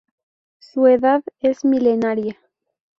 [0.57, 2.35] Su edad es milenaria.